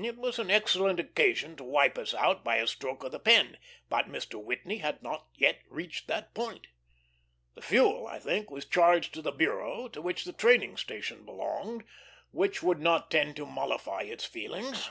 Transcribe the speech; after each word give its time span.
It 0.00 0.16
was 0.16 0.38
an 0.38 0.48
excellent 0.48 1.00
occasion 1.00 1.56
to 1.56 1.64
wipe 1.64 1.98
us 1.98 2.14
out 2.14 2.44
by 2.44 2.58
a 2.58 2.68
stroke 2.68 3.02
of 3.02 3.10
the 3.10 3.18
pen, 3.18 3.58
but 3.88 4.06
Mr. 4.08 4.40
Whitney 4.40 4.78
had 4.78 5.02
not 5.02 5.26
yet 5.34 5.60
reached 5.68 6.06
that 6.06 6.34
point. 6.34 6.68
The 7.56 7.62
fuel, 7.62 8.06
I 8.06 8.20
think, 8.20 8.48
was 8.48 8.64
charged 8.64 9.12
to 9.14 9.22
the 9.22 9.32
bureau 9.32 9.88
to 9.88 10.00
which 10.00 10.24
the 10.24 10.32
Training 10.32 10.76
Station 10.76 11.24
belonged, 11.24 11.82
which 12.30 12.62
would 12.62 12.78
not 12.78 13.10
tend 13.10 13.34
to 13.34 13.44
mollify 13.44 14.02
its 14.02 14.24
feelings. 14.24 14.88